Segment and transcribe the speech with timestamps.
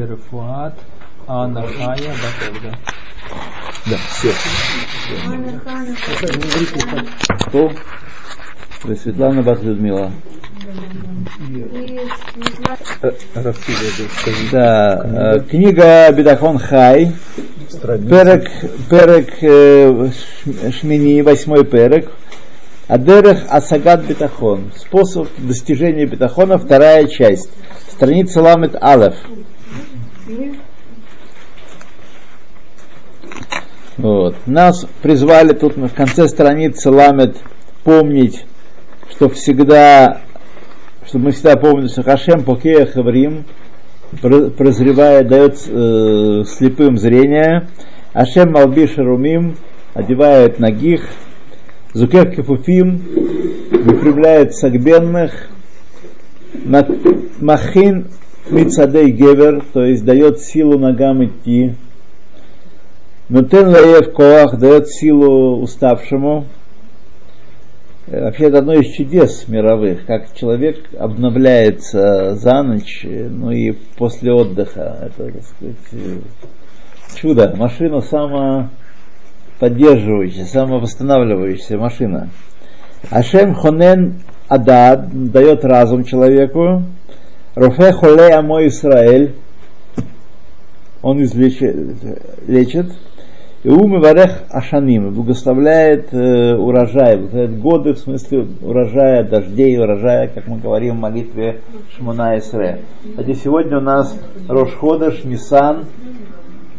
[0.00, 0.74] Берфуат,
[1.26, 2.14] Анна Хая.
[3.86, 4.32] Да, все.
[7.46, 7.70] Кто?
[8.96, 10.10] Светлана Бат Людмила.
[14.52, 17.12] Да, э, книга Бедахон Хай,
[17.82, 18.48] перек,
[18.88, 20.10] перек э,
[20.80, 22.10] Шмини, восьмой перек,
[22.90, 27.50] Адерех Асагат Бетахон, способ достижения бетахона, вторая часть,
[27.92, 29.14] страница Ламет Алеф.
[33.96, 34.36] Вот.
[34.46, 37.36] Нас призвали тут в конце страницы Ламет
[37.84, 38.44] помнить,
[39.10, 40.22] что всегда,
[41.06, 43.44] чтобы мы всегда помнили, что Хашем Покея Хаврим
[44.20, 47.68] прозревая, дает э, слепым зрение,
[48.12, 49.56] Ашем Малбиш Румим
[49.94, 51.08] одевает ногих,
[51.92, 53.02] Зукер Кефуфим
[53.70, 55.48] выпрямляет сагбенных,
[57.40, 58.08] Махин
[58.48, 61.74] Мицадей Гевер, то есть дает силу ногам идти,
[63.30, 66.46] Нутен Лаев Коах дает силу уставшему.
[68.08, 74.32] Э, вообще это одно из чудес мировых, как человек обновляется за ночь, ну и после
[74.32, 74.96] отдыха.
[75.00, 76.18] Это, так сказать, э,
[77.14, 77.54] чудо.
[77.56, 82.30] Машина самоподдерживающая, самовосстанавливающаяся машина.
[83.10, 86.82] Ашем Хонен Адад дает разум человеку.
[87.54, 89.34] Руфе Холе Амо Исраэль.
[91.02, 91.76] Он излечит,
[92.46, 92.92] лечит.
[93.62, 100.46] И ум варех ашаним, благословляет э, урожай, благословляет годы в смысле урожая, дождей, урожая, как
[100.46, 101.60] мы говорим в молитве
[101.94, 102.80] Шмуна Исре.
[103.06, 104.16] Кстати, сегодня у нас
[104.48, 105.84] Рошходыш, Нисан,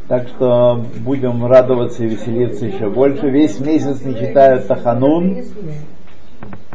[0.07, 3.29] так что будем радоваться и веселиться еще больше.
[3.29, 5.43] Весь месяц не читают Таханун,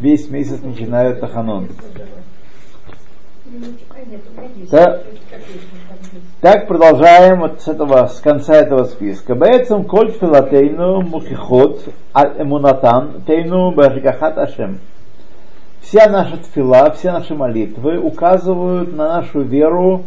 [0.01, 1.69] весь месяц не читают Таханун.
[4.71, 5.03] Да.
[6.41, 9.35] Так продолжаем вот с этого, с конца этого списка.
[9.35, 11.83] Бэцем коль филатейну мухихот
[12.15, 14.81] аль эмунатан тейну башгахат ашем.
[15.81, 20.05] Вся наша тфила, все наши молитвы указывают на нашу веру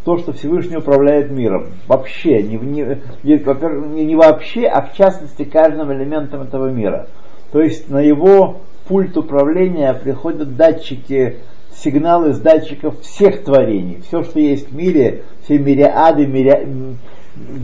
[0.00, 1.68] в то, что Всевышний управляет миром.
[1.86, 7.06] Вообще, не, не, не вообще, а в частности каждым элементом этого мира.
[7.52, 8.56] То есть на его
[8.88, 11.38] пульт управления приходят датчики
[11.82, 14.02] сигналы с датчиков всех творений.
[14.06, 16.68] Все, что есть в мире, все мириады, мири...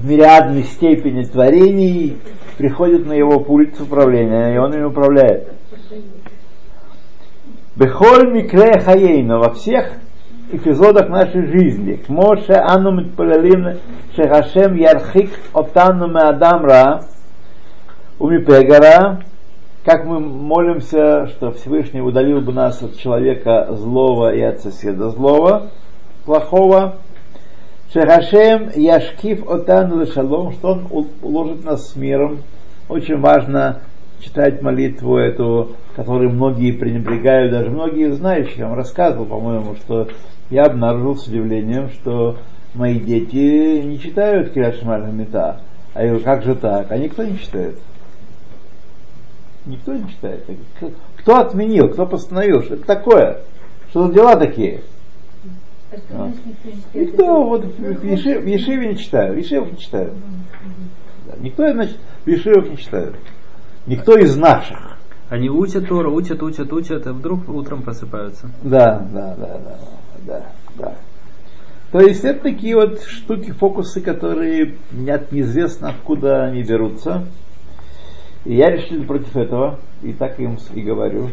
[0.04, 2.16] мириадной степени творений
[2.56, 5.53] приходят на его пульт управления, и он им управляет.
[7.76, 9.93] Бехоль микре хаейна во всех
[10.50, 12.00] эпизодах нашей жизни.
[12.09, 13.78] Моше ану митпалалим
[14.15, 17.05] шехашем ярхик отану меадамра
[18.19, 19.21] умипегара
[19.87, 25.69] как мы молимся, что Всевышний удалил бы нас от человека злого и от соседа злого,
[26.25, 26.97] плохого.
[27.93, 32.43] Шехашем яшкив отан шалом, что он уложит нас с миром.
[32.89, 33.83] Очень важно
[34.19, 38.59] читать молитву эту, которую многие пренебрегают, даже многие знающие.
[38.59, 40.09] Я вам рассказывал, по-моему, что
[40.51, 42.39] я обнаружил с удивлением, что
[42.75, 45.61] мои дети не читают Кирашмаль Мета.
[45.95, 46.91] А я говорю, как же так?
[46.91, 47.79] А никто не читает.
[49.66, 50.44] Никто не читает.
[51.19, 53.41] Кто отменил, кто постановил, что это такое?
[53.91, 54.82] Что за дела такие?
[56.10, 56.31] А.
[56.94, 60.12] Никто, вот в, Ешив, в Ешиве не читают, в Ешивах не читают.
[61.26, 63.16] Да, никто, значит, в Ешивах не читают.
[63.87, 64.99] Никто из наших.
[65.28, 68.50] Они учат Тору, учат, учат, учат, а вдруг утром просыпаются.
[68.62, 69.78] Да, да, да, да,
[70.26, 70.43] да,
[70.76, 70.94] да.
[71.91, 77.25] То есть это такие вот штуки, фокусы, которые нет, неизвестно откуда они берутся.
[78.47, 81.31] И я решил против этого, и так им и говорю.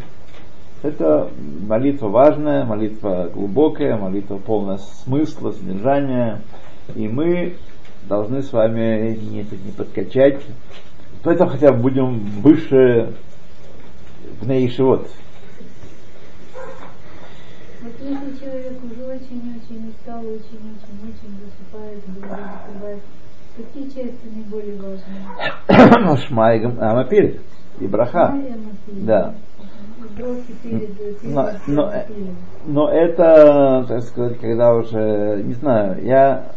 [0.82, 1.30] Это
[1.68, 6.42] молитва важная, молитва глубокая, молитва полная смысла, содержания.
[6.96, 7.54] И мы
[8.10, 10.42] должны с вами не, не подкачать.
[11.22, 13.14] Поэтому хотя бы будем выше
[14.42, 15.08] в Нейшивот.
[17.84, 23.02] Вот если человек уже очень-очень устал, очень-очень-очень засыпает, засыпает,
[23.56, 26.18] Какие части наиболее важные?
[26.28, 27.40] Шмай Амапиль
[27.80, 28.36] и Браха.
[28.88, 29.36] Да.
[31.24, 31.94] Но, но,
[32.66, 36.52] но это, так сказать, когда уже, не знаю, я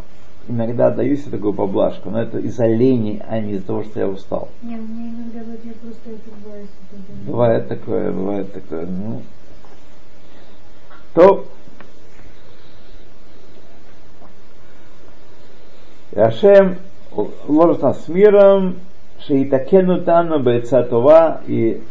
[0.49, 4.09] иногда даю себе такую поблажку, но это из-за лени, а не из-за того, что я
[4.09, 4.49] устал.
[4.63, 6.11] Не, мне иногда вот я просто
[6.45, 6.69] бывает.
[7.27, 8.87] Бывает такое, бывает такое.
[8.87, 9.23] Ну,
[11.15, 11.47] то
[16.17, 16.79] Ашем
[17.47, 18.77] ложит нас с миром,
[19.27, 21.83] Шеитакену Тану Бецатова и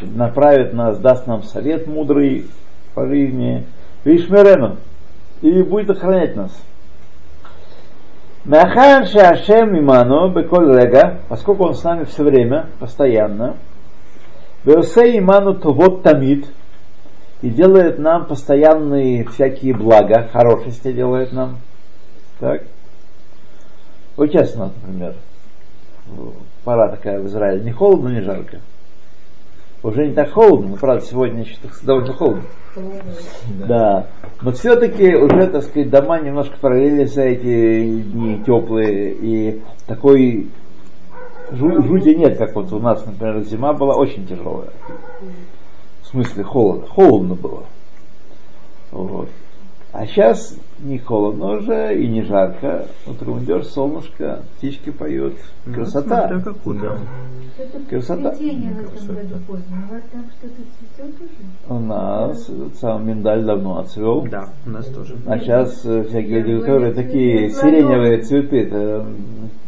[0.00, 2.46] направит нас, даст нам совет мудрый
[2.94, 3.64] по жизни,
[4.04, 4.76] Вишмерену,
[5.40, 6.50] и будет охранять нас.
[8.44, 13.56] Махан Шашем Иману Беколь Рега, поскольку он с нами все время, постоянно,
[14.64, 16.46] Беосе Иману Товот Тамид,
[17.40, 21.58] и делает нам постоянные всякие блага, хорошести делает нам.
[22.40, 22.62] Так.
[24.16, 25.14] Вот сейчас у нас, например,
[26.64, 28.60] пора такая в Израиле, не холодно, не жарко.
[29.82, 32.44] Уже не так холодно, но правда сегодня еще довольно холодно.
[33.66, 34.06] Да.
[34.40, 40.48] Но все-таки уже, так сказать, дома немножко параллели за эти дни теплые и такой
[41.50, 44.70] жу- жути нет, как вот у нас, например, зима была очень тяжелая.
[46.02, 46.86] В смысле холодно.
[46.86, 47.64] Холодно было.
[48.90, 49.28] Вот.
[49.94, 52.86] А сейчас не холодно уже и не жарко.
[53.06, 55.34] Утром идешь, солнышко, птички поют.
[55.72, 56.28] Красота.
[56.32, 56.98] Ну, смотря как утром.
[57.56, 58.34] Это Красота.
[58.34, 59.76] цветение в этом году поздно.
[59.88, 60.62] У вас там что-то
[60.96, 61.76] цветет уже?
[61.76, 62.50] У нас
[62.80, 64.22] сам миндаль давно отцвел.
[64.22, 65.16] Да, у нас тоже.
[65.26, 69.06] А сейчас э, всякие люди, которые такие сиреневые цветы, это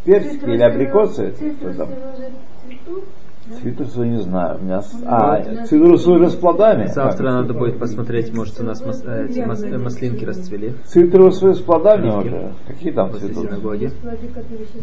[0.05, 1.35] персики или абрикосы.
[1.37, 3.01] Что
[3.49, 3.57] Да?
[3.63, 4.59] Цитрусовые не знаю.
[4.61, 4.83] У меня...
[4.83, 6.87] с- А, цитрусовые уже с плодами.
[6.87, 7.33] Завтра Как?
[7.35, 12.09] надо будет посмотреть, может у нас мас- э, эти мас- маслинки расцвели Цитрусовые с плодами
[12.09, 12.29] Оливки.
[12.29, 12.53] уже.
[12.67, 13.45] Какие там после цветут?
[13.51, 13.91] синагоги.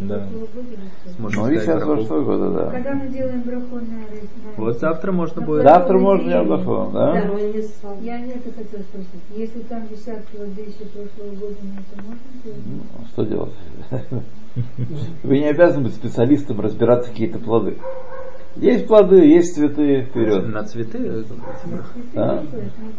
[0.07, 0.27] Да.
[1.17, 1.91] Сможем Ну и сейчас браху.
[1.95, 2.71] прошлого года, да.
[2.71, 5.63] Когда мы делаем браху на Вот завтра можно будет.
[5.63, 7.15] Завтра можно делать браху, да?
[8.01, 9.09] Я не это хотела спросить.
[9.35, 12.61] Если там висят плоды еще прошлого года, на это можно делать?
[12.65, 13.53] Ну, Что делать?
[15.23, 17.77] Вы не обязаны быть специалистом разбираться какие-то плоды.
[18.55, 20.47] Есть плоды, есть цветы, вперед.
[20.47, 21.25] На цветы.
[22.13, 22.43] Да.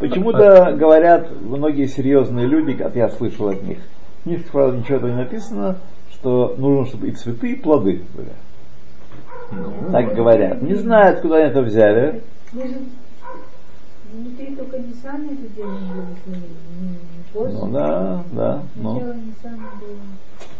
[0.00, 3.78] Почему-то говорят многие серьезные люди, как я слышал от них,
[4.20, 5.76] в книжках, правда, ничего этого не написано,
[6.10, 8.32] что нужно, чтобы и цветы, и плоды были.
[9.52, 10.62] Ну, Так говорят.
[10.62, 12.22] Не знаю, откуда они это взяли.
[14.14, 15.80] Внутри только не сами это делали,
[16.26, 16.98] не, не
[17.32, 17.58] после.
[17.58, 18.62] Ну да, да.
[18.76, 19.98] Ну, Сначала не сами делали.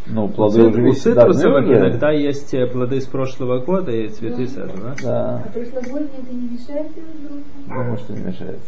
[0.07, 1.79] ну У плоды уже у цитрусовых уже.
[1.79, 4.97] иногда есть э, плоды с прошлого года и цветы с этого.
[5.03, 5.37] Да.
[5.37, 7.43] А прошлогодние это не мешает друг другу?
[7.69, 8.61] Думаю, что не мешает.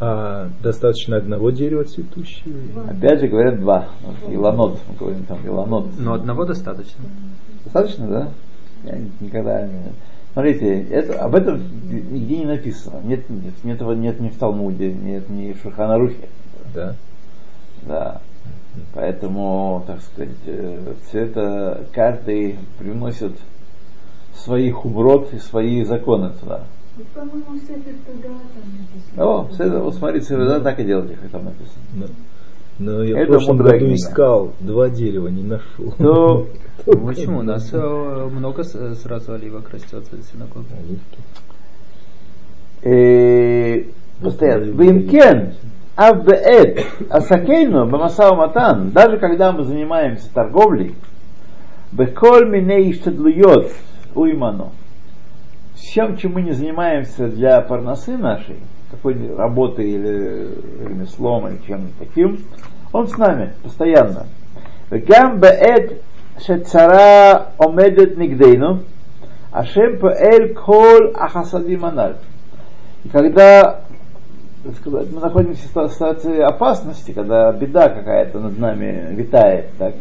[0.00, 2.88] А достаточно одного дерева цветущего?
[2.88, 3.88] Опять же говорят два.
[4.28, 5.88] Иланот, мы говорим там Иланот.
[5.98, 7.04] Но одного достаточно.
[7.64, 8.28] Достаточно, да?
[8.84, 9.92] Я никогда не...
[10.40, 11.60] Смотрите, это, об этом
[11.90, 13.00] нигде не написано.
[13.04, 16.30] Нет, нет, нет, этого нет ни в Талмуде, нет ни в Шуханарухе.
[16.74, 16.96] Да.
[17.82, 18.22] Да.
[18.94, 23.32] Поэтому, так сказать, э, все это каждый привносит
[24.34, 26.62] свои хуброт и свои законы туда.
[26.96, 29.22] Вот, по-моему, Сефер туда там написано.
[29.22, 31.82] О, все это, вот смотрите, да, так и делайте, как там написано.
[31.92, 32.06] Но,
[32.80, 33.94] но я Это в прошлом году книга.
[33.94, 35.92] искал, два дерева не нашел.
[35.98, 36.46] То
[36.86, 37.38] Ну, Почему?
[37.38, 40.66] У нас э, много с- сразу оливок растет в синагоге.
[40.78, 41.18] Оливки.
[42.82, 43.84] э,
[44.22, 44.64] постоянно.
[44.64, 45.54] Вимкен,
[45.96, 50.94] авбеэт, асакейну, бамасау матан, даже когда мы занимаемся торговлей,
[51.92, 53.70] беколь миней иштадлуйот
[54.14, 54.72] уйману,
[55.74, 58.56] всем, чем мы не занимаемся для парносы нашей,
[59.00, 60.48] какой-нибудь работой или
[60.86, 62.38] ремеслом или чем-нибудь таким,
[62.92, 64.26] он с нами постоянно.
[64.90, 66.02] Гам беэт
[66.44, 68.80] шецара омедет нигдейну,
[69.52, 72.16] ашем паэль кол ахасадим аналь.
[73.04, 73.80] И когда
[74.78, 79.94] сказать, мы находимся в ситуации опасности, когда беда какая-то над нами витает, так,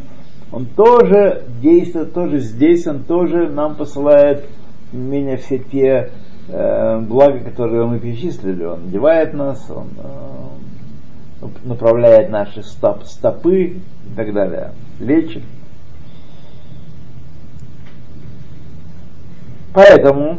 [0.52, 4.46] он тоже действует, тоже здесь, он тоже нам посылает
[4.92, 6.10] менее все те
[6.49, 8.65] э, блага, которые мы перечислили.
[8.65, 13.81] Он одевает нас, он э, направляет наши стоп, стопы и
[14.17, 15.43] так далее, лечит.
[19.73, 20.37] Поэтому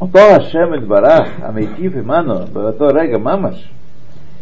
[0.00, 3.70] אותו השם יתברך, המיטיב עמנו באותו רגע ממש,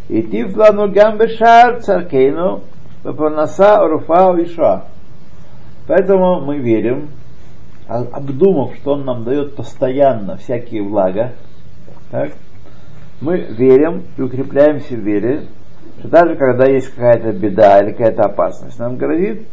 [0.08, 2.58] היטיב לנו גם בשאר צרכנו
[3.04, 4.78] בפרנסה או רפואה או ישועה.
[5.86, 7.19] Поэтому мы верим, а-
[7.99, 11.33] обдумав, что он нам дает постоянно всякие блага,
[12.09, 12.31] так,
[13.21, 15.47] мы верим и укрепляемся в вере,
[15.99, 19.47] что даже когда есть какая-то беда или какая-то опасность нам грозит,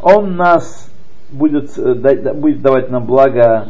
[0.00, 0.90] он нас
[1.30, 3.68] будет, э, будет давать нам благо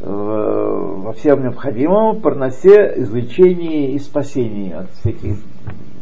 [0.00, 5.38] э, во всем необходимом, парносе, извлечении и спасении от всяких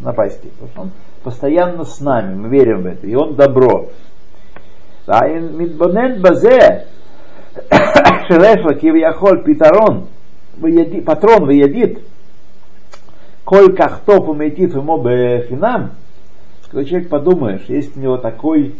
[0.00, 0.52] напастей.
[0.52, 0.90] Потому что он
[1.24, 3.88] постоянно с нами, мы верим в это, и он добро.
[5.06, 6.86] Да, и мидбонен базе,
[8.28, 10.08] Шелешо кивьяхоль питарон,
[11.04, 12.02] патрон выедит,
[13.44, 15.92] коль кахтоп уметит ему бехинам,
[16.70, 18.74] когда человек подумаешь, есть у него такой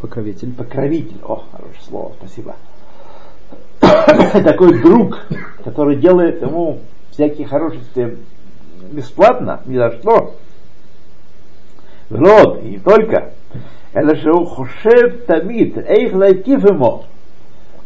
[0.00, 2.56] покровитель, покровитель, о, хорошее слово, спасибо,
[4.42, 5.26] такой друг,
[5.62, 8.16] который делает ему всякие хорошести
[8.90, 10.34] бесплатно, ни за что,
[12.08, 13.32] род, и не только,
[13.92, 17.04] это же хушев тамит, эйх лайкиф ему,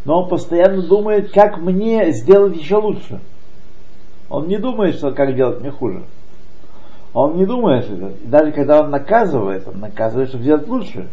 [0.08, 3.20] но он постоянно думает, как мне сделать еще лучше.
[4.30, 6.02] Он не думает, что как делать мне хуже.
[7.12, 11.10] Он не думает, что даже когда он наказывает, он наказывает, чтобы сделать лучше.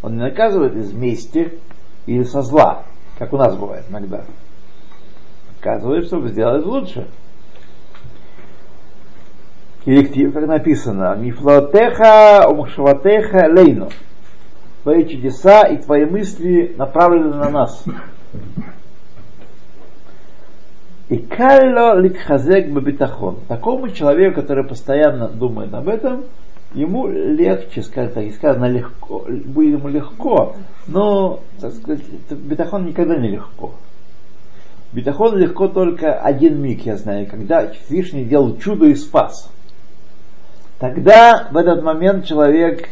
[0.00, 1.58] Он не наказывает из мести
[2.06, 2.84] или со зла,
[3.18, 4.22] как у нас бывает иногда.
[5.58, 7.06] Наказывает, чтобы сделать лучше.
[9.84, 13.90] Коллектив, как написано, Мифлотеха, Умшаватеха, Лейну.
[14.82, 17.84] Твои чудеса и твои мысли направлены на нас.
[21.08, 23.38] И калло ликхазек бабитахон.
[23.48, 26.24] Такому человеку, который постоянно думает об этом,
[26.74, 33.16] ему легче, скажем так, и сказано легко, будет ему легко, но, так сказать, бетахон никогда
[33.16, 33.72] не легко.
[34.92, 39.50] Бетахон легко только один миг, я знаю, когда Всевышний делал чудо и спас.
[40.78, 42.88] Тогда в этот момент человек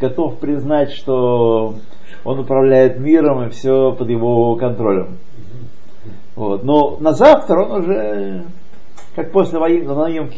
[0.00, 1.76] готов признать, что
[2.26, 5.18] он управляет миром и все под его контролем.
[6.34, 6.64] Вот.
[6.64, 8.44] Но на завтра он уже,
[9.14, 10.28] как после войны, на Йом,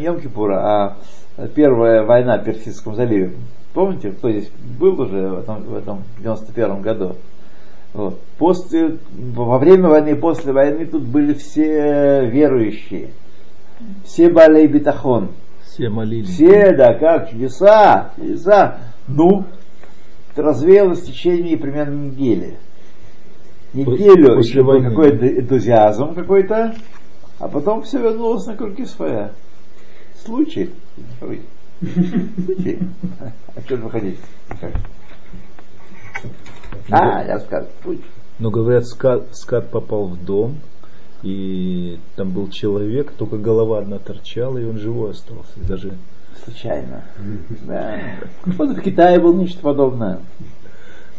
[0.00, 0.96] Йом Кипура,
[1.36, 3.34] а первая война в Персидском заливе.
[3.74, 7.16] Помните, кто здесь был уже в этом, в этом 91 году?
[7.92, 8.20] Вот.
[8.38, 13.10] После, во время войны и после войны тут были все верующие.
[14.04, 15.28] Все болей битахон.
[15.62, 16.30] Все молились.
[16.30, 18.78] Все, да, как, чудеса, чудеса.
[19.08, 19.44] Ну,
[20.36, 22.58] развеялось в течение примерно недели
[23.74, 26.74] неделю После был какой-то энтузиазм какой-то,
[27.38, 29.32] а потом все вернулось на круги своя.
[30.24, 30.70] Случай.
[31.18, 31.42] Случай.
[33.56, 34.18] А что вы хотите?
[36.90, 38.04] А, я сказал, случай.
[38.38, 40.56] Но говорят, скат, скат попал в дом,
[41.22, 45.52] и там был человек, только голова одна торчала, и он живой остался.
[45.56, 45.94] Даже
[46.42, 47.04] Случайно.
[47.62, 48.00] Да.
[48.46, 50.18] Вот в Китае было нечто подобное.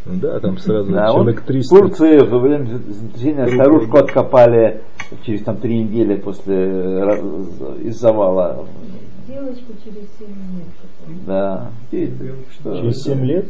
[0.06, 1.76] ну да, там сразу Да, человек в 300.
[1.76, 4.82] Турции во время землетрясения старушку откопали
[5.24, 8.68] через там три недели после э, из завала.
[9.28, 11.26] Девочку через 7 лет.
[11.26, 11.72] Да.
[11.92, 12.14] И
[12.52, 12.78] что?
[12.78, 13.46] Через 7 лет?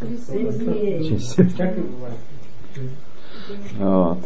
[0.00, 1.04] Через 7 дней.
[1.04, 1.48] Через семь.
[3.78, 4.18] Вот.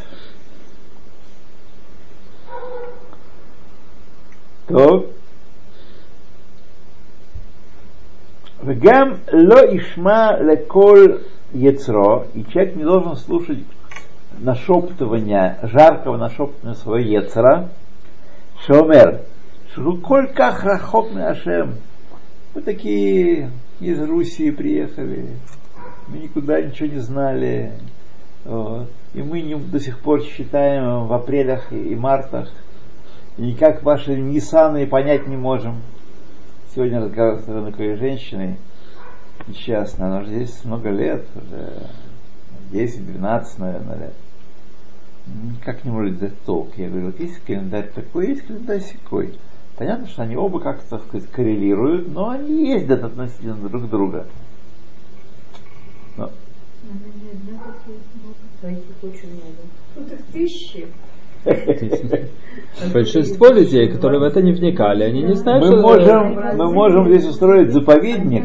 [4.68, 5.13] То.
[8.64, 11.20] Вегам ло ишма леколь
[11.52, 13.58] яцро, и человек не должен слушать
[14.38, 17.68] нашептывания, жаркого нашептывания своего яцера,
[18.66, 19.20] шомер,
[19.74, 21.74] шруколь как рахок ашем.
[22.54, 25.26] Мы такие из Руси приехали,
[26.08, 27.72] мы никуда ничего не знали,
[28.46, 28.88] вот.
[29.12, 32.50] И мы не, до сих пор считаем в апрелях и, и мартах.
[33.36, 35.82] И никак ваши Ниссаны понять не можем.
[36.74, 38.56] Сегодня разговаривал с такой женщиной,
[39.46, 41.88] несчастной, она уже здесь много лет, уже
[42.72, 44.14] 10-12, наверное, лет.
[45.26, 46.76] Никак не может дать толк.
[46.76, 49.38] Я говорю, вот есть календарь такой, есть календарь секой.
[49.76, 54.26] Понятно, что они оба как-то, так сказать, коррелируют, но они ездят относительно друг друга.
[56.16, 56.32] Но Она
[57.22, 57.62] не одна
[59.00, 59.62] очень много.
[59.94, 60.88] Ну так тысячи.
[62.92, 67.08] Большинство людей, которые в это не вникали, они не знают, мы что можем, мы можем
[67.08, 68.44] здесь устроить заповедник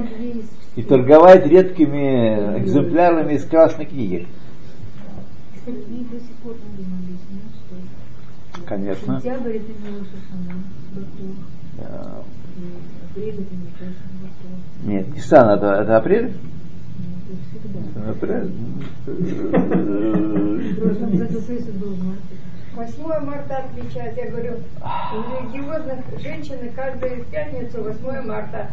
[0.76, 4.28] и торговать редкими экземплярами из красной книги.
[8.66, 9.22] Конечно.
[9.24, 9.70] Это не
[13.10, 13.56] Апрель это.
[14.84, 15.06] Нет,
[15.54, 16.34] это, это апрель?
[17.96, 18.10] Это.
[18.12, 18.52] Апрель.
[20.66, 21.40] В прошлом году
[21.80, 22.39] был в марте.
[22.80, 24.18] 8 марта отмечают.
[24.18, 28.72] Я говорю, у религиозных женщин каждую пятницу 8 марта.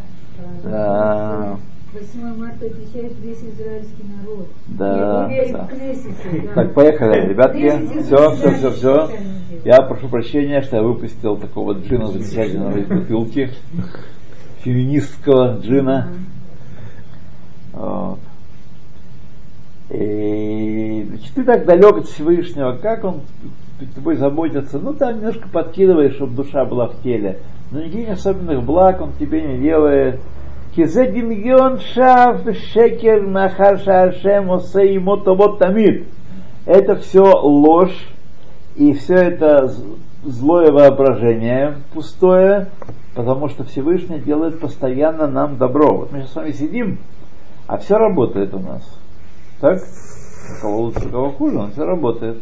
[0.63, 1.59] Да,
[1.93, 4.49] 8 марта отвечает весь израильский народ.
[4.69, 5.29] да.
[5.29, 5.67] да.
[5.67, 6.55] Кнессете, да.
[6.55, 8.03] Так, поехали, ребятки.
[8.03, 9.11] Все, все, все, все.
[9.65, 13.51] Я прошу прощения, что я выпустил такого джина замечательного из бутылки.
[14.61, 16.13] Феминистского джина.
[17.73, 18.19] Вот.
[19.91, 23.23] И, значит, ты так далек от Всевышнего, как он
[23.95, 27.41] тобой заботится, ну там немножко подкидываешь, чтобы душа была в теле.
[27.71, 30.21] Но никаких особенных благ он тебе не делает.
[30.75, 32.43] Кизе димгион шав
[32.73, 36.07] шекер нахар шашем вот тамид.
[36.65, 38.09] Это все ложь,
[38.77, 39.73] и все это
[40.25, 42.69] злое воображение пустое,
[43.15, 45.97] потому что Всевышний делает постоянно нам добро.
[45.97, 46.99] Вот мы сейчас с вами сидим,
[47.67, 48.83] а все работает у нас.
[49.61, 49.81] Так?
[50.59, 52.39] У кого лучше, у кого хуже, но все работает.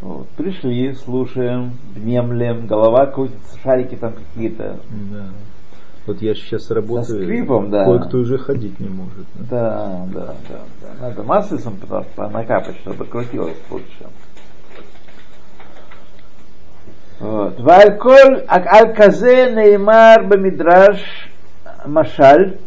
[0.00, 0.28] Вот.
[0.30, 4.78] Пришли, слушаем, внемлем, голова крутится, шарики там какие-то.
[4.90, 5.26] Да.
[6.06, 7.84] Вот я сейчас работаю, скрипом, да.
[7.84, 9.26] кое-кто уже ходить не может.
[9.34, 9.46] да.
[9.50, 11.08] Да, да, да, да.
[11.08, 14.06] Надо маслицем просто накапать, чтобы крутилось лучше.
[17.20, 17.60] Вот.
[17.60, 21.00] Вальколь аль-казе неймар бамидраш
[21.86, 22.58] машаль.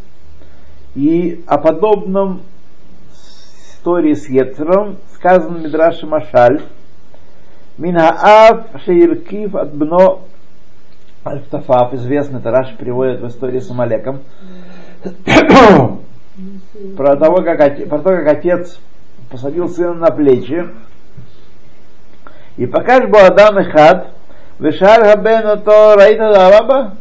[0.94, 2.42] И о подобном
[3.82, 6.06] истории с Ецером сказано в Мидраше
[7.82, 7.92] Машаль.
[7.92, 10.20] Минаав шеиркив от бно
[11.26, 14.22] Аль-Ктафав, известный, это Раш переводит в истории с Амалеком.
[16.98, 18.80] про, того, как, оте- про то, как отец
[19.30, 20.66] посадил сына на плечи.
[22.58, 24.08] И пока ж был Адам и Хад,
[24.60, 26.98] Вишар Хабен то Раита Даваба,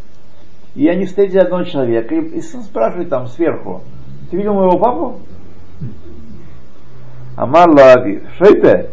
[0.75, 3.83] и они встретили одного человека, и, и сын спрашивает там сверху,
[4.31, 5.21] ты видел моего папу?
[7.37, 8.91] Амар Лави, это?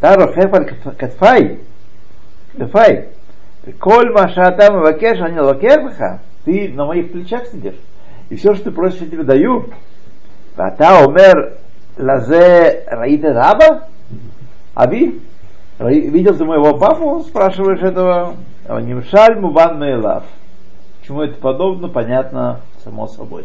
[0.00, 1.60] Таро Хефаль Катфай,
[2.56, 3.08] Катфай,
[3.78, 7.76] Коль Машата Мавакеш, они лакербаха, ты на моих плечах сидишь,
[8.28, 9.66] и все, что ты просишь, я тебе даю.
[10.56, 11.32] ואתה אומר
[11.98, 13.66] לזה ראית את אבא?
[14.74, 15.12] אבי?
[15.80, 17.22] ראי- видел ты моего папу?
[17.28, 18.34] Спрашиваешь этого.
[18.68, 20.24] Нимшаль мубан мейлав.
[21.06, 23.44] Чему это подобно, понятно само собой.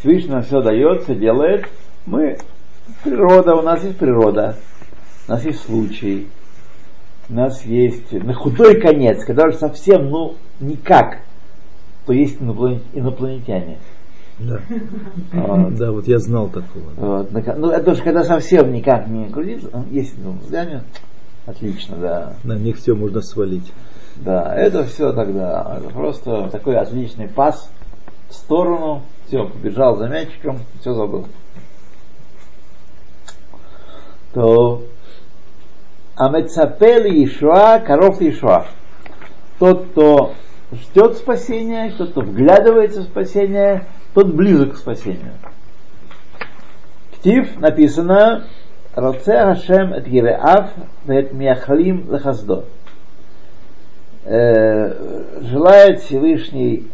[0.00, 1.68] Всевышний нам все дает, все делает.
[2.06, 2.38] Мы,
[3.04, 4.56] природа, у нас есть природа,
[5.27, 6.27] у нас есть случай,
[7.29, 11.19] у нас есть на худой конец, когда уже совсем, ну, никак,
[12.05, 13.77] то есть инопланет- инопланетяне.
[14.39, 14.61] Да.
[15.33, 15.75] Вот.
[15.75, 16.91] да, вот я знал такого.
[16.95, 20.83] Вот, ну, это уж когда совсем никак не крутится, ну, есть ну, взглянет,
[21.45, 22.33] отлично, да.
[22.43, 23.71] На них все можно свалить.
[24.17, 27.69] Да, это все тогда, это просто такой отличный пас
[28.29, 31.25] в сторону, все, побежал за мячиком, все забыл.
[34.33, 34.83] То
[36.17, 38.65] Амецапели Ишуа, коров Ишуа.
[39.59, 40.33] Тот, кто
[40.71, 45.33] ждет спасения, тот, кто вглядывается в спасение, тот близок к спасению.
[47.13, 48.47] Ктив написано
[48.95, 50.71] Роце Хашем эт Гиреав
[51.05, 52.65] вет Миахлим лехаздо.
[54.25, 56.87] Э, Желает Всевышний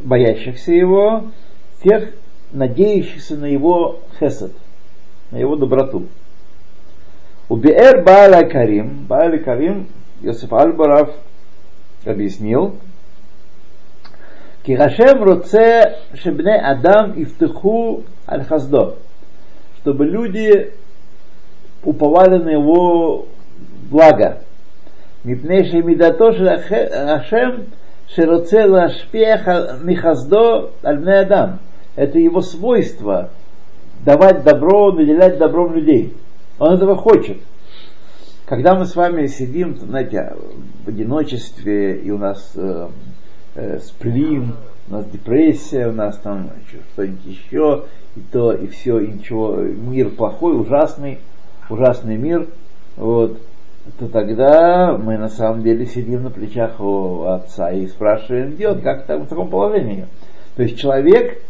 [0.00, 1.24] боящихся его,
[1.82, 2.10] тех,
[2.52, 4.52] надеющихся на его хесед,
[5.32, 6.06] на его доброту.
[7.48, 9.88] Убиэр Бааля Карим, Бааля Карим,
[10.22, 11.10] Йосиф Альбаров
[12.06, 12.76] объяснил,
[14.64, 18.96] Кирашем Роце Шебне Адам Ифтеху Аль Хаздо,
[19.80, 20.72] чтобы люди
[21.82, 23.26] уповали на его
[23.90, 24.38] благо.
[25.22, 27.66] Мипнейший Мидатоши Ашем
[28.08, 31.58] Широце Лашпеха Михаздо Альбне Адам.
[31.94, 33.28] Это его свойство
[34.02, 36.14] давать добро, наделять добром людей.
[36.58, 37.38] Он этого хочет.
[38.46, 40.34] Когда мы с вами сидим, знаете,
[40.84, 42.88] в одиночестве, и у нас э,
[43.54, 44.54] э, сплин,
[44.88, 46.50] у нас депрессия, у нас там
[46.92, 47.84] что-нибудь еще,
[48.16, 51.18] и то, и все, и ничего, мир плохой, ужасный,
[51.70, 52.48] ужасный мир,
[52.96, 53.38] вот,
[53.98, 59.06] то тогда мы на самом деле сидим на плечах у отца и спрашиваем, делать как
[59.06, 60.06] там в таком положении.
[60.56, 61.42] То есть человек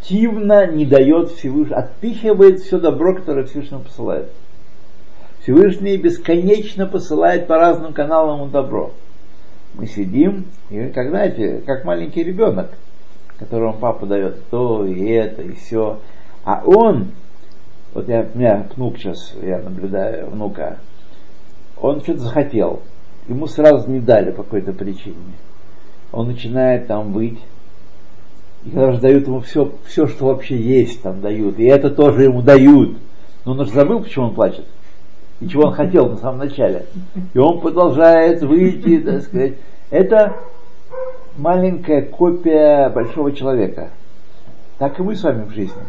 [0.00, 4.30] активно не дает Всевышнему, отпихивает все добро, которое Всевышний посылает.
[5.42, 8.92] Всевышний бесконечно посылает по разным каналам ему добро.
[9.74, 12.70] Мы сидим, и как знаете, как маленький ребенок,
[13.38, 16.00] которому папа дает то и это, и все.
[16.44, 17.12] А он,
[17.94, 20.78] вот я, у меня внук сейчас, я наблюдаю внука,
[21.76, 22.82] он что-то захотел.
[23.28, 25.34] Ему сразу не дали по какой-то причине.
[26.12, 27.38] Он начинает там быть.
[28.68, 31.58] И когда же дают ему все, все, что вообще есть, там дают.
[31.58, 32.98] И это тоже ему дают.
[33.46, 34.66] Но он уже забыл, почему он плачет.
[35.40, 36.84] И чего он хотел на самом начале.
[37.32, 39.54] И он продолжает выйти, так сказать.
[39.88, 40.36] Это
[41.38, 43.88] маленькая копия большого человека.
[44.76, 45.82] Так и мы с вами в жизни.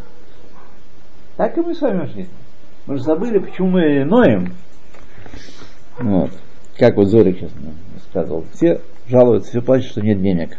[1.36, 2.30] Так и мы с вами в жизни.
[2.86, 4.54] Мы же забыли, почему мы ноем.
[6.00, 6.32] Вот.
[6.78, 7.52] Как вот Зорик сейчас
[8.10, 8.46] сказал.
[8.54, 10.58] Все жалуются, все плачут, что нет денег.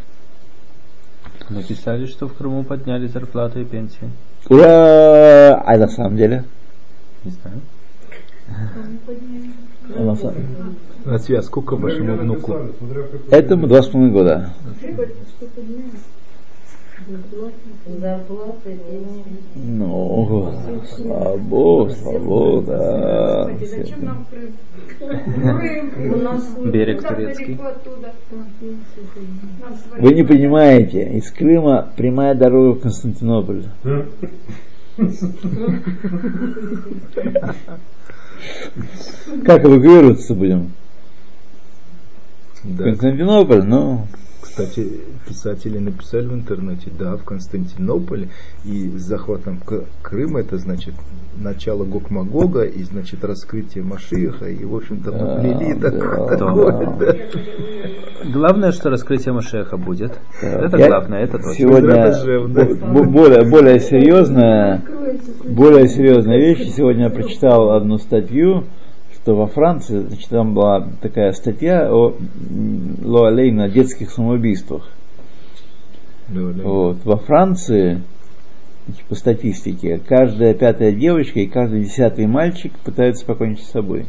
[1.50, 4.10] Написали, что в Крыму подняли зарплаты и пенсии.
[4.48, 5.60] Ура!
[5.66, 6.44] А на самом деле?
[7.24, 7.60] Не знаю.
[9.96, 12.56] А на связь, сколько вашему внуку?
[13.30, 14.52] Этому два с половиной года.
[17.08, 19.24] Зарплата, деньги.
[19.54, 20.52] Ну,
[20.94, 23.50] слава Богу, слава Богу, да.
[23.58, 24.52] Зачем нам Крым?
[24.98, 27.58] Крым, у нас Берег турецкий.
[29.98, 33.64] Вы не понимаете, из Крыма прямая дорога в Константинополь.
[39.44, 40.72] Как эвакуироваться будем?
[42.62, 42.84] Да.
[42.84, 44.06] Константинополь, ну,
[44.50, 44.84] Кстати,
[45.28, 48.30] писатели написали в интернете, да, в Константинополе
[48.64, 50.94] и с захватом К- Крыма это значит
[51.36, 56.36] начало Гокмагога и значит раскрытие Машиха и в общем-то поплели да, такое, да.
[56.36, 57.16] такое, да.
[58.32, 60.18] Главное, что раскрытие Машеха будет.
[60.42, 61.54] Это Я главное, это точно.
[61.54, 62.12] Сегодня
[62.48, 64.82] более, более серьезная,
[65.48, 66.72] более серьезная вещь.
[66.74, 68.64] Сегодня я прочитал одну статью,
[69.22, 72.16] что во Франции, значит, там была такая статья о
[73.02, 74.88] Луалейна детских самоубийствах.
[76.28, 76.96] Вот.
[77.04, 78.02] Во Франции,
[78.86, 84.06] значит, по статистике, каждая пятая девочка и каждый десятый мальчик пытаются покончить с собой.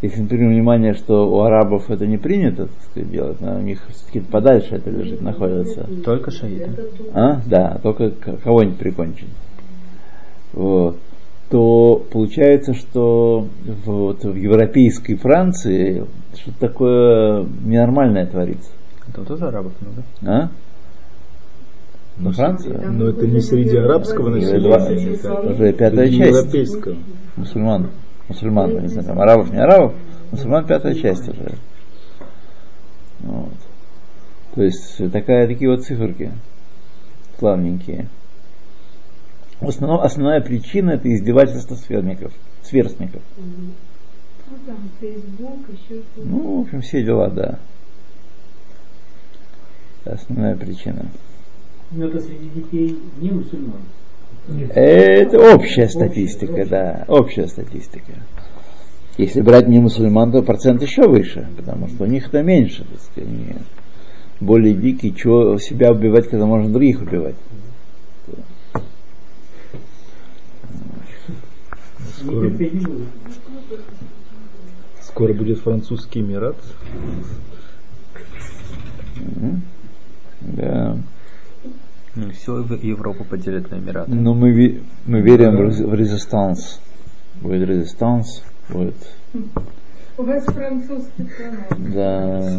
[0.00, 3.60] Если мы примем внимание, что у арабов это не принято так сказать, делать, но у
[3.60, 5.88] них все-таки подальше это лежит, находится.
[6.04, 6.70] Только шаиды.
[7.12, 7.42] А?
[7.46, 9.28] Да, только кого-нибудь прикончить.
[10.52, 10.98] Вот.
[11.50, 13.48] То получается, что
[13.86, 18.70] вот в европейской Франции что-то такое ненормальное творится.
[19.14, 20.02] Там тоже арабов много.
[20.26, 20.50] А?
[22.18, 22.72] Ну, Во Франции?
[22.72, 25.12] Но это не среди арабского населения.
[25.12, 25.44] никак.
[25.44, 26.36] уже пятая Это часть.
[26.36, 26.96] Европейского.
[27.36, 27.90] Мусульман.
[28.28, 29.94] Мусульман, не знаю, там арабов, не арабов,
[30.32, 31.54] мусульман пятая часть уже.
[33.20, 33.52] Вот.
[34.54, 36.32] То есть такая, такие вот циферки
[37.38, 38.08] славненькие.
[39.60, 42.32] Основном, основная причина это издевательство сверстников.
[42.62, 43.22] сверстников.
[43.36, 46.28] Ну там Фейсбук, еще что-то.
[46.28, 47.58] Ну, в общем, все дела, да.
[50.04, 51.06] Основная причина.
[51.90, 53.82] Но это среди детей не мусульман.
[54.74, 58.12] Это общая статистика, да, общая статистика.
[59.18, 63.00] Если брать не мусульман, то процент еще выше, потому что у них это меньше, так
[63.00, 63.56] сказать, они
[64.40, 67.34] более дикие, чего себя убивать, когда можно других убивать.
[72.20, 72.50] Скоро,
[75.02, 76.56] скоро будет французский Эмират.
[80.40, 80.96] Да.
[82.14, 84.10] Ну, все Европу поделят на Эмираты.
[84.10, 86.80] Но мы, ве- мы верим в, рез- в резистанс.
[87.40, 88.96] Будет резистанс, будет,
[90.16, 91.66] У вас французский канал.
[91.94, 92.58] да.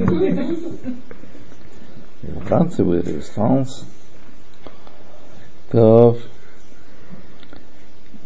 [2.21, 3.85] И Во Франции будет резистанс.
[5.71, 6.17] То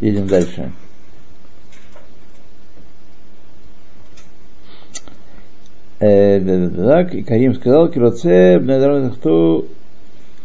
[0.00, 0.72] едем дальше.
[6.04, 9.68] Э, да-да-да, и Карим сказал, Кироце, Бнедарахту,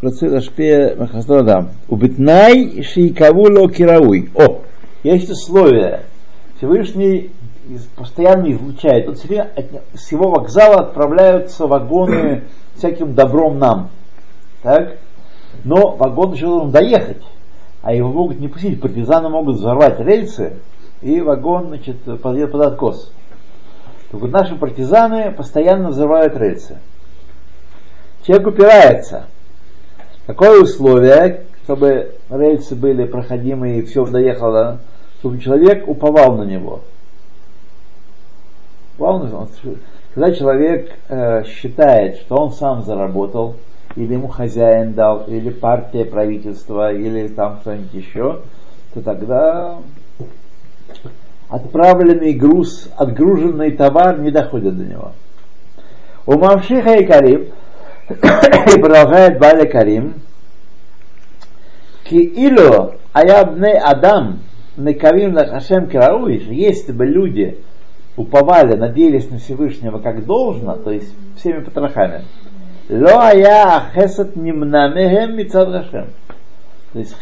[0.02, 1.72] Роце Лашпе Махаздрадам.
[1.90, 4.30] Убитнай Шейкавуло Кирауй.
[4.36, 4.62] О,
[5.04, 6.04] есть условия.
[6.56, 7.32] Всевышний
[7.98, 9.08] постоянно излучает.
[9.08, 12.44] Вот с его вокзала отправляются вагоны
[12.78, 13.90] всяким добром нам.
[14.64, 14.96] Так?
[15.66, 17.24] Но вагон еще должен доехать.
[17.82, 18.80] А его могут не пустить.
[18.80, 20.54] Партизаны могут взорвать рельсы,
[21.02, 23.12] и вагон значит, подъедет под откос.
[24.12, 26.78] Вот наши партизаны постоянно взрывают рельсы.
[28.26, 29.26] Человек упирается.
[30.26, 34.80] Какое условие, чтобы рельсы были проходимые и все доехало,
[35.20, 36.82] чтобы человек уповал на него?
[38.98, 39.48] Него.
[40.14, 43.56] Когда человек э, считает, что он сам заработал,
[43.96, 48.42] или ему хозяин дал, или партия, правительство, или там кто-нибудь еще,
[48.94, 49.78] то тогда
[51.50, 55.12] отправленный груз, отгруженный товар не доходит до него.
[56.26, 57.48] У Мамшиха и Карим,
[58.10, 60.16] и продолжает Баля Карим,
[62.04, 64.40] Киило аябне Адам
[64.78, 67.58] накавим на Хашем Карауиш, если бы люди
[68.16, 72.24] уповали, надеялись на Всевышнего как должно, то есть всеми потрохами,
[72.90, 76.08] ло ая хесед нимнамехем мицад Хашем.
[76.94, 77.16] То есть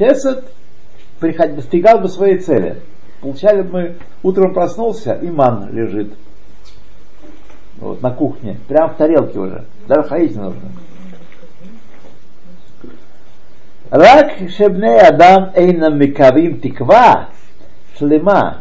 [1.20, 2.78] приход- достигал бы своей цели.
[3.22, 6.14] Получали мы, утром проснулся, и ман лежит.
[7.78, 8.58] Вот, на кухне.
[8.68, 9.66] Прямо в тарелке уже.
[9.88, 10.72] Даже ходить не нужно.
[13.90, 17.30] Рак шебне адам эйнам микавим тиква
[17.98, 18.60] шлема.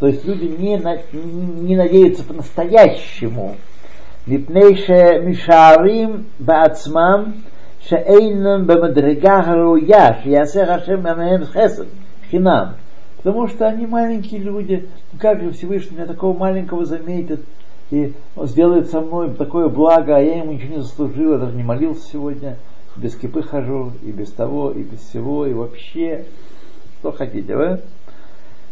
[0.00, 0.76] То есть люди не,
[1.12, 3.56] не надеются по-настоящему.
[4.26, 7.44] Мипнейше мишарим баацмам
[7.88, 11.88] шеэйнам бамадрегахару яш ясе хашем амэм хесед
[12.30, 12.74] хинам.
[13.24, 14.86] Потому что они маленькие люди.
[15.18, 17.40] Как же Всевышний меня такого маленького заметит
[17.90, 21.62] и сделает со мной такое благо, а я ему ничего не заслужил, я даже не
[21.62, 22.58] молился сегодня,
[22.96, 26.26] без кипы хожу, и без того, и без всего, и вообще,
[27.00, 27.80] что хотите, вы?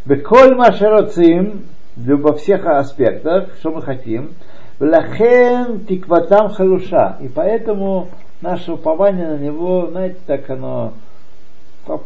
[0.05, 1.63] Беколь машероцим,
[1.97, 4.33] во всех аспектах, что мы хотим,
[4.81, 7.17] Лахен тикватам халуша.
[7.23, 8.09] И поэтому
[8.43, 10.93] наше упование на него, знаете, так оно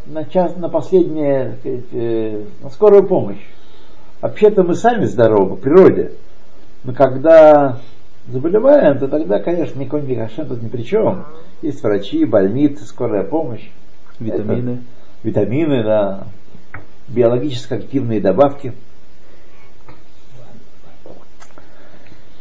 [0.06, 3.44] на, час, на последнее, сказать, э, на скорую помощь.
[4.20, 6.12] Вообще-то мы сами здоровы по природе.
[6.84, 7.78] Но когда
[8.28, 11.26] заболеваем, то тогда, конечно, никакой Михашем тут ни при чем.
[11.62, 13.68] Есть врачи, больницы, скорая помощь.
[14.18, 14.70] Витамины.
[14.70, 14.80] Это
[15.22, 16.26] витамины, да,
[17.08, 18.72] биологически активные добавки.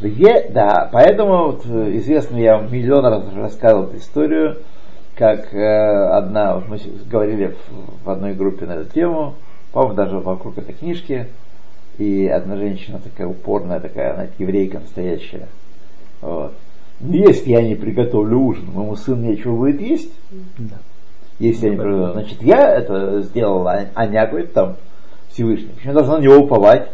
[0.00, 4.58] Где, да, поэтому вот, э, известно, я миллион раз рассказывал эту историю,
[5.16, 6.78] как э, одна, вот мы
[7.10, 7.56] говорили
[8.04, 9.34] в, одной группе на эту тему,
[9.72, 11.28] по-моему, даже вокруг этой книжки,
[11.98, 15.48] и одна женщина такая упорная, такая, она еврейка настоящая.
[16.20, 16.52] Вот.
[17.00, 20.12] «Ну, Если я не приготовлю ужин, моему сыну нечего будет есть.
[20.58, 20.76] Да.
[21.38, 24.76] Если я не приготовлю, значит, я это сделал, а, не говорит там
[25.30, 25.70] Всевышний.
[25.74, 26.90] Почему я должна на него уповать?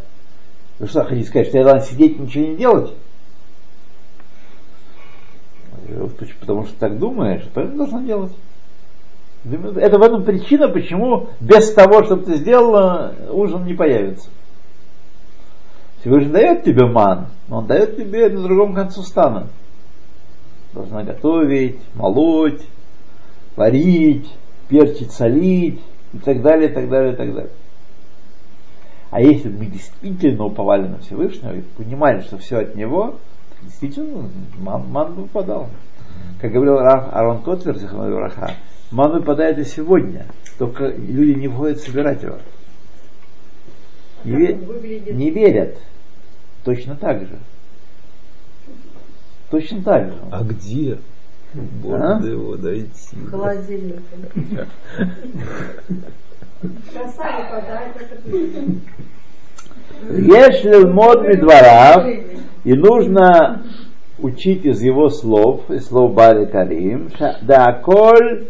[0.79, 2.93] Вы что, хотите сказать, что я должна сидеть и ничего не делать?
[5.89, 6.09] Э,
[6.41, 8.33] Потому что так думаешь, поэтому должна делать.
[9.45, 14.29] Это в этом причина, почему без того, чтобы ты сделала, ужин не появится.
[16.01, 19.49] Всевышний дает тебе ман, но он дает тебе на другом концу стана.
[20.73, 22.63] Должна готовить, молоть,
[23.57, 24.33] варить,
[24.69, 25.81] перчить, солить
[26.13, 27.53] и так далее, и так далее, и так далее.
[29.11, 33.17] А если бы мы действительно уповали на Всевышнего и понимали, что все от Него,
[33.65, 35.69] действительно ман, ман выпадал.
[36.41, 37.77] Как говорил Арон Котлер,
[38.19, 38.55] Раха,
[38.91, 40.27] ман выпадает и сегодня,
[40.59, 42.39] только люди не входят собирать его.
[44.25, 45.79] Не, ве- не верят.
[46.65, 47.39] Точно так же.
[49.51, 50.19] Точно так же.
[50.31, 50.99] А где?
[51.55, 52.21] Бог А?
[52.25, 53.17] его дойти.
[53.17, 54.01] В холодильнике.
[56.95, 58.17] Коса выпадает, это
[60.01, 60.17] точно.
[60.17, 62.07] Если мод медварав,
[62.65, 63.63] и нужно
[64.19, 67.11] учить из его слов, из слов Бари Карим,
[67.43, 68.47] да коль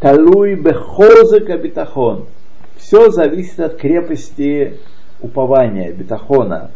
[0.00, 2.26] талуй бехозык битахон.
[2.76, 4.78] Все зависит от крепости
[5.20, 6.70] упования, битахона.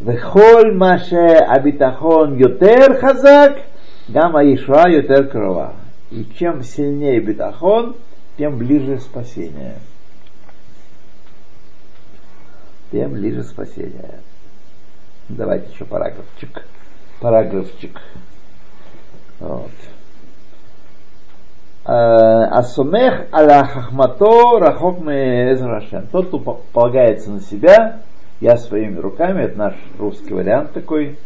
[0.00, 3.58] Вехоль маше абитахон йотер хазак,
[4.08, 5.74] гам аишва йотер крова.
[6.10, 7.96] И чем сильнее битахон,
[8.36, 9.76] тем ближе спасение.
[12.94, 14.20] Тем ближе спасение.
[15.28, 16.64] Давайте еще параграфчик.
[17.20, 18.00] Параграфчик.
[19.40, 19.72] Вот.
[21.86, 21.90] Э,
[22.52, 26.06] Асумех аля хахмато рахок Эзрашем.
[26.12, 27.98] Тот, кто по- полагается на себя,
[28.40, 31.18] я своими руками, это наш русский вариант такой,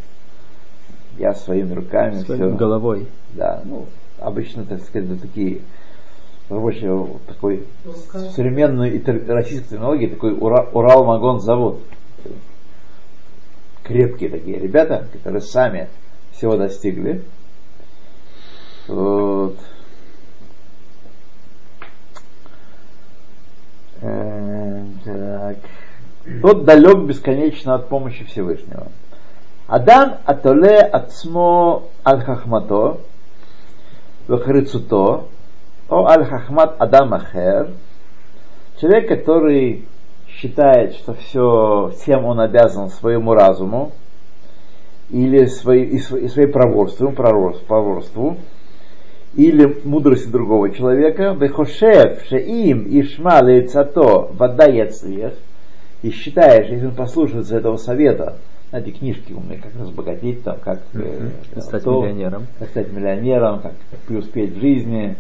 [1.19, 2.57] я своими руками Своей все.
[2.57, 3.09] головой.
[3.35, 3.85] Да, ну,
[4.19, 5.61] обычно, так сказать, такие
[6.49, 7.67] рабочие, вот такой
[8.35, 11.81] современной и тер- российской терминологии, такой Ура- Урал-Магон завод.
[13.85, 15.89] Крепкие такие ребята, которые сами
[16.33, 17.23] всего достигли.
[18.87, 19.57] Вот.
[24.01, 25.57] Э, так.
[26.43, 28.89] Тот далек бесконечно от помощи Всевышнего.
[29.67, 33.01] Адам атоле ацмо аль хахмато
[34.27, 35.25] вахрицуто
[35.89, 37.71] о аль хахмат адам ахер
[38.81, 39.85] человек, который
[40.29, 43.93] считает, что все, всем он обязан своему разуму
[45.11, 48.37] или своей, и, и своей проворству, проворству,
[49.35, 55.35] или мудрости другого человека, вехошев шеим ишма лейцато вода яцлех,
[56.03, 58.37] и считаешь, если он послушается этого совета,
[58.71, 61.31] знаете, книжки у меня, как разбогатеть, там, как, э.
[61.59, 62.47] Стать то, миллионером.
[62.59, 63.73] как стать миллионером, как
[64.07, 65.17] преуспеть в жизни.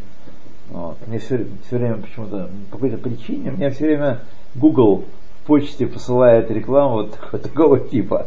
[0.70, 0.96] Вот.
[1.06, 4.20] Мне все, время почему-то, по какой-то причине, мне все время
[4.54, 5.04] Google
[5.42, 8.26] в почте посылает рекламу вот такого, типа.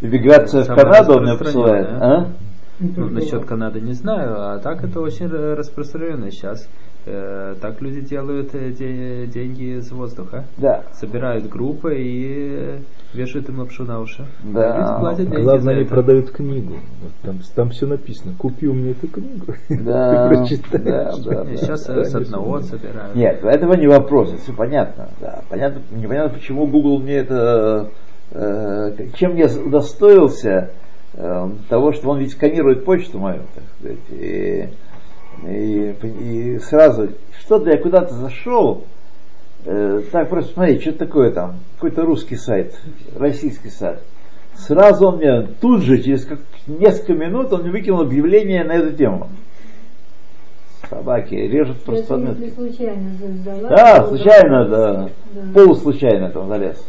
[0.00, 1.88] Иммиграция в Канаду он мне посылает.
[1.90, 2.28] А?
[2.78, 6.66] Ну, насчет Канады не знаю, а так это очень р- распространено сейчас.
[7.12, 10.44] Э, так люди делают э, де- деньги из воздуха.
[10.58, 10.84] Да.
[10.92, 12.78] Собирают группы и
[13.12, 14.24] вешают им лапшу на уши.
[14.44, 14.76] Да.
[14.78, 15.94] Люди платят деньги Главное, они это.
[15.94, 16.74] продают книгу.
[17.02, 18.32] Вот там, там все написано.
[18.38, 19.54] Купи у меня эту книгу.
[19.68, 20.84] Да, Ты прочитаешь.
[21.24, 21.56] да, да, да.
[21.56, 23.16] сейчас э, да, с одного собирают.
[23.16, 25.08] Нет, этого не вопрос, это все понятно.
[25.20, 25.40] Да.
[25.48, 25.82] понятно.
[25.90, 27.88] Непонятно, почему Google мне это...
[28.30, 30.70] э, чем я удостоился
[31.14, 34.68] э, того, что он ведь сканирует почту мою, так сказать, и,
[35.48, 38.84] и, и сразу, что-то я куда-то зашел,
[39.64, 42.78] э, так просто смотри, что такое там, какой-то русский сайт,
[43.16, 44.00] российский сайт.
[44.54, 48.96] Сразу он мне, тут же, через как, несколько минут, он мне выкинул объявление на эту
[48.96, 49.28] тему.
[50.88, 53.10] Собаки режут просто если случайно.
[53.68, 55.08] Да, случайно, да.
[55.32, 55.52] Да.
[55.54, 56.84] Полуслучайно там залез.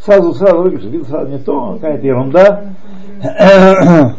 [0.00, 2.74] Сразу, сразу выключил, видел, сразу не то, какая-то ерунда.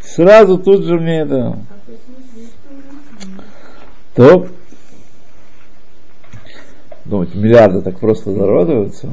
[0.00, 1.58] Сразу тут же мне это...
[4.16, 4.46] То.
[7.04, 9.08] Думаете, миллиарды так просто зарабатываются?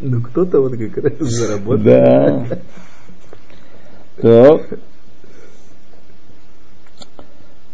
[0.00, 1.84] Ну кто-то вот как раз заработал.
[1.84, 2.46] Да.
[4.20, 4.60] То,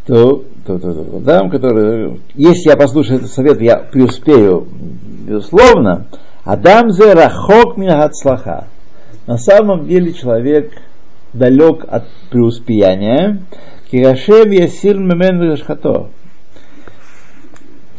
[0.06, 4.66] то, то, то, то, там, который, если я послушаю этот совет, я преуспею,
[5.26, 6.06] безусловно.
[6.44, 8.68] Адам зе рахок минагацлаха.
[9.26, 10.72] На самом деле человек
[11.32, 13.42] далек от преуспеяния.
[13.90, 16.08] Кирашем ясир мемен вешхато.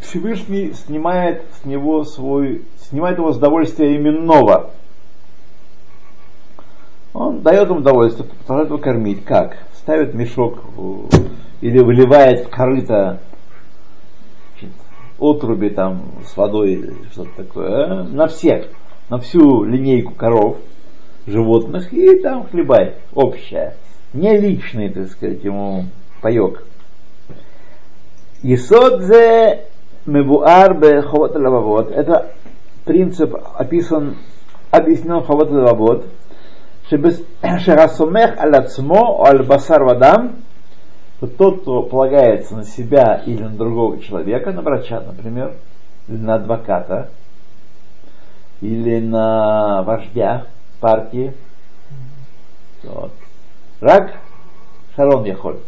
[0.00, 4.70] Всевышний снимает с него свой, снимает его с удовольствия именного.
[7.12, 9.24] Он дает ему удовольствие, продолжает его кормить.
[9.24, 9.56] Как?
[9.74, 10.62] Ставит мешок
[11.60, 13.18] или выливает в корыто
[15.18, 17.84] отруби там с водой или что-то такое.
[17.84, 18.04] а?
[18.04, 18.68] На всех,
[19.08, 20.58] на всю линейку коров,
[21.26, 23.74] животных и там хлебай, общая.
[24.12, 25.84] Не личный, так сказать, ему
[26.20, 26.64] паек.
[28.42, 29.66] Исодзе
[30.06, 31.92] мебуар бе ховот лававот.
[31.92, 32.32] Это
[32.84, 34.16] принцип описан,
[34.70, 36.06] объяснен в ховот лававот.
[36.90, 40.36] Шерасумех аль ацмо аль басар вадам.
[41.36, 45.52] Тот, кто полагается на себя или на другого человека, на врача, например,
[46.08, 47.10] или на адвоката,
[48.62, 50.46] или на вождя
[50.80, 51.34] партии,
[52.82, 53.12] вот.
[53.80, 54.12] Рак
[54.94, 55.58] Шарон Яхоль.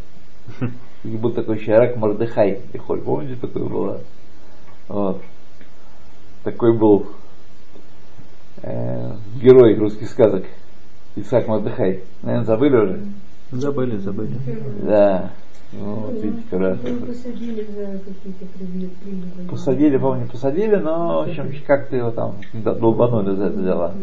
[1.05, 3.01] И был такой еще Рак Мордыхай Яхоль.
[3.01, 4.01] Помните, такое было?
[4.88, 5.22] Вот.
[6.44, 7.07] Такой был
[8.62, 10.44] э, герой русских сказок.
[11.16, 12.03] Исаак Мордыхай.
[12.22, 13.05] Наверное, забыли уже?
[13.53, 14.38] Забыли, забыли.
[14.83, 15.31] Да.
[15.72, 19.48] Вот, видите, как Его посадили за какие-то приметы.
[19.48, 23.94] Посадили, помню, посадили, но, в общем, как-то его там долбанули за это дело.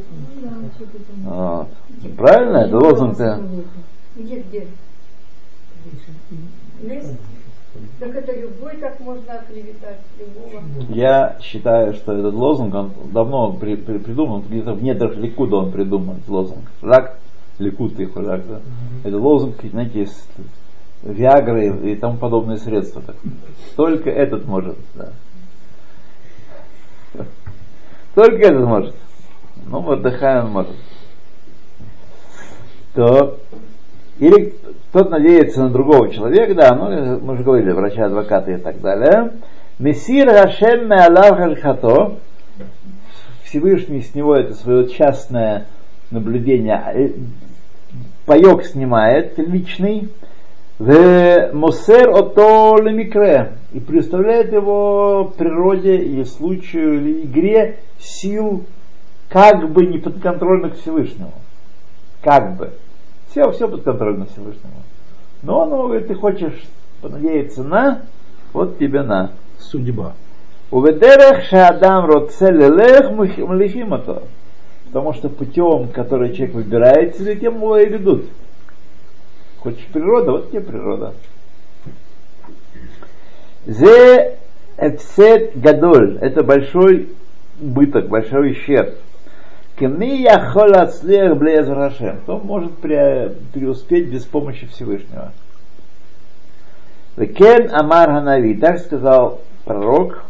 [1.17, 1.29] Ну.
[1.29, 1.67] Вот.
[2.17, 2.57] Правильно?
[2.57, 3.43] Это лозунг-то.
[4.19, 4.67] Где, где?
[6.81, 7.13] Лес?
[7.99, 10.61] Так это любой так можно оклеветать, любого.
[10.89, 15.71] Я считаю, что этот лозунг, он давно при- при- придуман, где-то в недрах Ликуда он
[15.71, 16.69] придуман, этот лозунг.
[16.81, 17.17] Рак,
[17.59, 18.61] Ликут и рак, да.
[19.03, 20.27] Это лозунг, знаете, с
[21.03, 23.01] Виагры и тому подобные средства.
[23.01, 23.15] Так.
[23.77, 25.13] Только этот может, да.
[28.15, 28.95] Только этот может.
[29.67, 30.75] Ну, отдыхаем он может.
[32.95, 33.39] То
[34.19, 34.53] или
[34.91, 39.31] тот надеется на другого человека, да, ну, мы же говорили, врача, адвоката и так далее.
[39.79, 41.39] Мессир Хашем Меалав
[43.43, 45.65] Всевышний с него это свое частное
[46.11, 47.09] наблюдение, э,
[48.25, 50.09] паек снимает личный,
[50.79, 58.63] в Мосер ото лемикре и представляет его природе или случаю или игре сил
[59.27, 61.33] как бы не подконтрольных Всевышнему.
[62.21, 62.71] Как бы.
[63.29, 64.83] Все, все подконтрольно Всевышнему.
[65.43, 66.63] Но он говорит, ты хочешь
[67.01, 68.01] понадеяться на,
[68.53, 69.31] вот тебе на.
[69.59, 70.13] Судьба.
[70.71, 74.23] Уведерех шаадам роцелелех млихимато.
[74.85, 78.25] Потому что путем, который человек выбирает себе, тем его и ведут.
[79.59, 81.13] Хочешь природа, вот тебе природа.
[83.65, 84.37] Зе
[84.77, 86.17] эфсет гадоль.
[86.21, 87.09] Это большой
[87.61, 88.95] убыток, большой ущерб.
[89.79, 92.17] Кеми яхол ацлех блеяз Рашем.
[92.23, 95.31] Кто может пре- преуспеть без помощи Всевышнего?
[97.15, 98.55] Векен Амар Ханави.
[98.55, 100.25] Так сказал пророк.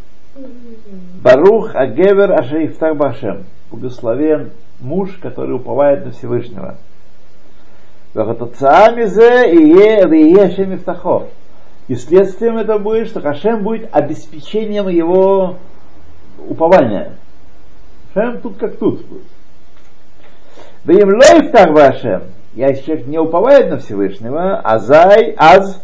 [1.23, 3.45] Барух Агевер Ашаифтах Башем.
[3.71, 6.77] Благословен муж, который уповает на Всевышнего.
[8.13, 9.51] Зе
[11.87, 15.55] и следствием это будет, что Хашем будет обеспечением его
[16.47, 17.13] упования.
[18.13, 19.23] Хашем тут как тут будет.
[20.89, 22.23] Да им лоифтах Башем.
[22.55, 25.79] Если человек не уповает на Всевышнего, азай, аз,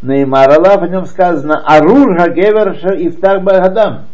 [0.00, 2.68] Неймар Аллах, о нем сказано, Арур Хагевер
[3.00, 4.04] Ифтах Багадам.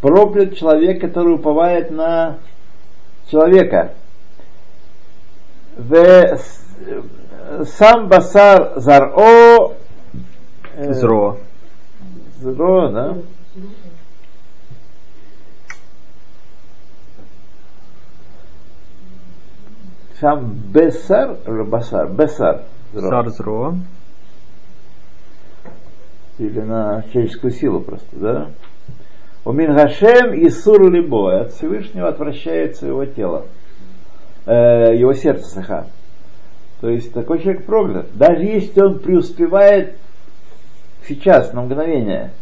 [0.00, 2.36] Проклят человек, который уповает на
[3.32, 3.94] человека.
[5.76, 6.38] В
[7.64, 9.74] сам басар заро
[10.76, 11.38] э, Зро.
[12.38, 13.16] зро, да?
[20.22, 22.08] Бесар или басар?
[22.08, 22.62] Бесар.
[22.92, 23.28] зро.
[23.30, 23.74] Зро.
[26.38, 28.50] или на человеческую силу просто, да?
[29.44, 33.46] У Мингашем и Сур Либо, от Всевышнего отвращается его тело,
[34.46, 35.86] э, его сердце саха.
[36.80, 38.06] То есть такой человек проклят.
[38.14, 39.96] Даже если он преуспевает
[41.06, 42.32] сейчас, на мгновение,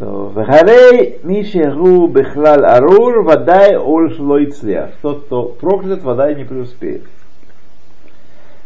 [0.00, 4.92] то Вахарей Мишеру Бехлал Арур Вадай Оль Шлоицлях.
[5.02, 7.04] Тот, кто проклят, вода не преуспеет.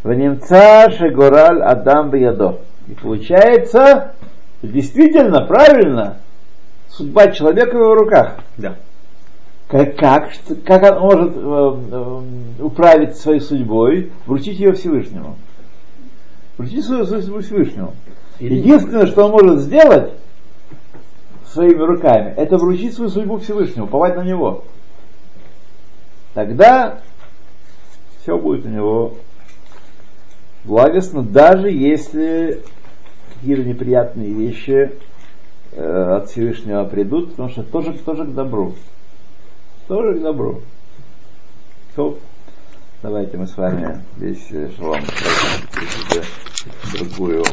[0.05, 2.61] Ванемца Шегораль Адам Биядо.
[2.87, 4.13] И получается,
[4.63, 6.19] действительно, правильно,
[6.89, 8.37] Судьба человека в его руках.
[8.57, 8.77] Да.
[9.67, 10.31] Как, как,
[10.65, 15.37] как он может э, э, управить своей судьбой, вручить ее Всевышнему?
[16.57, 17.95] Вручить свою судьбу Всевышнему.
[18.39, 20.13] Единственное, что он может сделать
[21.55, 24.65] своими руками, это вручить свою судьбу Всевышнему, уповать на него.
[26.35, 26.99] Тогда
[28.21, 29.15] все будет у него
[30.65, 32.63] благостно, даже если
[33.35, 34.93] какие-то неприятные вещи
[35.73, 38.75] э, от Всевышнего придут, потому что тоже, тоже к добру.
[39.87, 40.63] Тоже к добру.
[41.95, 42.19] То,
[43.03, 45.03] давайте мы с вами весь э, шалом
[46.93, 47.45] другую